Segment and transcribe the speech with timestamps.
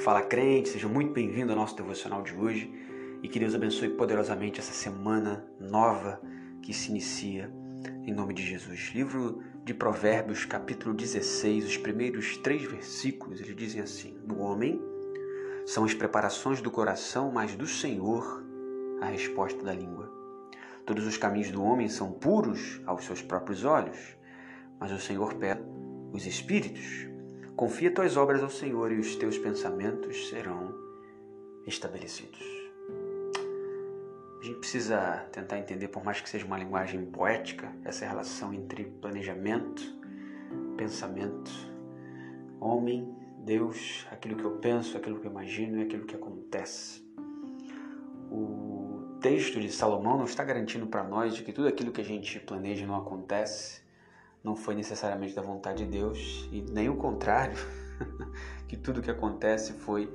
[0.00, 2.72] Fala crente, seja muito bem-vindo ao nosso devocional de hoje
[3.22, 6.18] e que Deus abençoe poderosamente essa semana nova
[6.62, 7.52] que se inicia
[8.06, 8.92] em nome de Jesus.
[8.94, 14.80] Livro de Provérbios, capítulo 16, os primeiros três versículos, eles dizem assim: Do homem
[15.66, 18.42] são as preparações do coração, mas do Senhor
[19.02, 20.10] a resposta da língua.
[20.86, 24.16] Todos os caminhos do homem são puros aos seus próprios olhos,
[24.78, 25.60] mas o Senhor pede
[26.10, 27.06] os espíritos.
[27.60, 30.74] Confia tuas obras ao Senhor e os teus pensamentos serão
[31.66, 32.40] estabelecidos.
[34.40, 38.84] A gente precisa tentar entender, por mais que seja uma linguagem poética, essa relação entre
[38.84, 39.82] planejamento,
[40.78, 41.50] pensamento,
[42.58, 47.04] homem, Deus, aquilo que eu penso, aquilo que eu imagino e aquilo que acontece.
[48.30, 52.04] O texto de Salomão não está garantindo para nós de que tudo aquilo que a
[52.04, 53.82] gente planeja não acontece,
[54.42, 57.56] não foi necessariamente da vontade de Deus e nem o contrário,
[58.66, 60.12] que tudo que acontece foi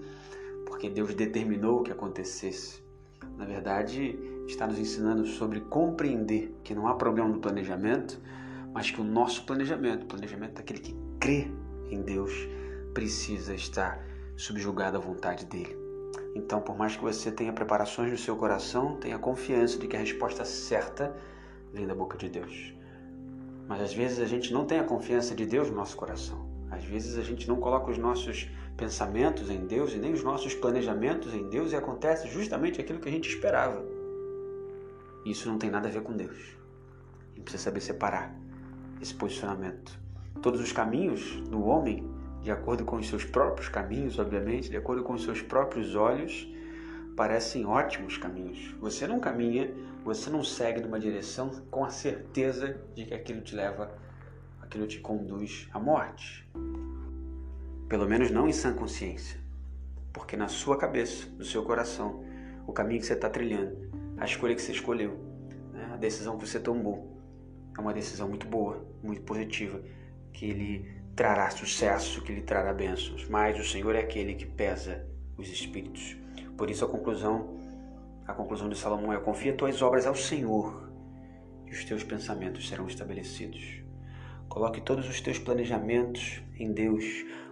[0.66, 2.84] porque Deus determinou que acontecesse.
[3.38, 8.20] Na verdade, está nos ensinando sobre compreender que não há problema no planejamento,
[8.74, 11.48] mas que o nosso planejamento, o planejamento daquele que crê
[11.90, 12.34] em Deus,
[12.94, 14.04] precisa estar
[14.36, 15.78] subjugado à vontade dele.
[16.36, 20.00] Então, por mais que você tenha preparações no seu coração, tenha confiança de que a
[20.00, 21.16] resposta certa
[21.72, 22.74] vem da boca de Deus.
[23.68, 26.48] Mas às vezes a gente não tem a confiança de Deus no nosso coração.
[26.70, 30.54] Às vezes a gente não coloca os nossos pensamentos em Deus e nem os nossos
[30.54, 33.84] planejamentos em Deus e acontece justamente aquilo que a gente esperava.
[35.26, 36.38] Isso não tem nada a ver com Deus.
[37.32, 38.36] A gente precisa saber separar
[39.02, 40.00] esse posicionamento.
[40.42, 42.08] Todos os caminhos do homem,
[42.42, 46.48] de acordo com os seus próprios caminhos, obviamente, de acordo com os seus próprios olhos,
[47.16, 48.76] parecem ótimos caminhos.
[48.80, 53.56] Você não caminha, você não segue numa direção com a certeza de que aquilo te
[53.56, 53.96] leva,
[54.62, 56.48] aquilo te conduz à morte.
[57.88, 59.40] Pelo menos não em sã consciência.
[60.12, 62.24] Porque na sua cabeça, no seu coração,
[62.68, 63.78] o caminho que você está trilhando,
[64.18, 65.20] a escolha que você escolheu,
[65.72, 67.16] né, a decisão que você tomou,
[67.78, 69.82] é uma decisão muito boa, muito positiva,
[70.32, 73.28] que ele trará sucesso, que lhe trará bênçãos.
[73.28, 75.06] Mas o Senhor é aquele que pesa
[75.38, 76.18] os espíritos.
[76.58, 77.60] Por isso a conclusão,
[78.26, 80.90] a conclusão de Salomão é: confia tuas obras ao Senhor
[81.66, 83.84] e os teus pensamentos serão estabelecidos.
[84.48, 87.04] Coloque todos os teus planejamentos em Deus.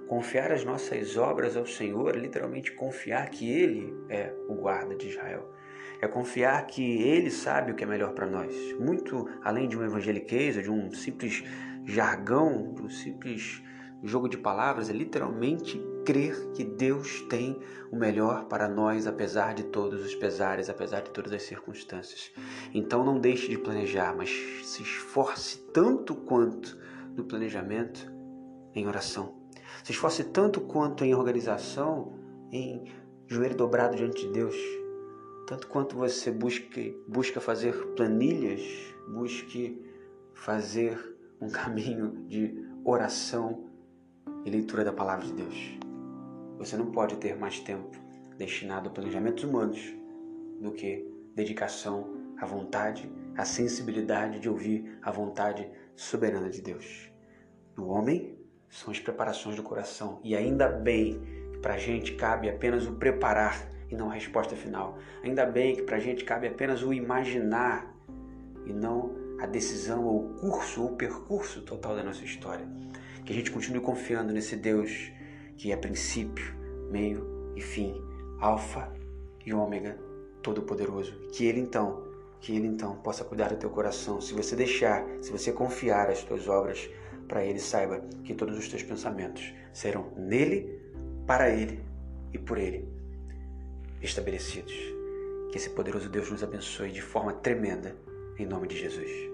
[0.08, 5.50] Confiar as nossas obras ao Senhor, literalmente confiar que Ele é o guarda de Israel.
[6.02, 8.54] É confiar que Ele sabe o que é melhor para nós.
[8.80, 11.44] Muito além de um evangeliquez, de um simples
[11.86, 13.64] jargão, de um simples
[14.08, 17.58] jogo de palavras, é literalmente crer que Deus tem
[17.92, 22.32] o melhor para nós, apesar de todos os pesares, apesar de todas as circunstâncias.
[22.74, 24.30] Então não deixe de planejar, mas
[24.64, 26.78] se esforce tanto quanto
[27.16, 28.12] no planejamento
[28.76, 29.36] em oração.
[29.84, 32.14] Se esforce tanto quanto em organização,
[32.52, 32.84] em
[33.28, 34.56] joelho dobrado diante de Deus.
[35.48, 38.62] Tanto quanto você busque, busca fazer planilhas,
[39.08, 39.82] busque
[40.34, 42.54] fazer um caminho de
[42.84, 43.73] oração
[44.46, 45.78] e leitura da palavra de Deus.
[46.58, 47.98] Você não pode ter mais tempo
[48.38, 49.94] destinado a planejamentos humanos
[50.60, 57.12] do que dedicação à vontade, à sensibilidade de ouvir a vontade soberana de Deus.
[57.76, 58.38] No homem
[58.70, 62.94] são as preparações do coração e ainda bem que para a gente cabe apenas o
[62.94, 64.98] preparar e não a resposta final.
[65.24, 67.94] Ainda bem que para a gente cabe apenas o imaginar
[68.66, 72.68] e não a decisão ou o curso ou o percurso total da nossa história.
[73.26, 75.12] Que a gente continue confiando nesse Deus
[75.58, 76.54] que é princípio,
[76.90, 78.02] meio e fim,
[78.40, 78.92] alfa
[79.46, 79.98] e ômega,
[80.42, 81.14] todo-poderoso.
[81.32, 82.04] Que ele então,
[82.40, 84.20] que ele então possa cuidar do teu coração.
[84.20, 86.90] Se você deixar, se você confiar as tuas obras
[87.28, 90.82] para ele, saiba que todos os teus pensamentos serão nele,
[91.26, 91.80] para ele
[92.34, 92.88] e por ele
[94.02, 94.74] estabelecidos.
[95.52, 97.96] Que esse poderoso Deus nos abençoe de forma tremenda,
[98.38, 99.33] em nome de Jesus.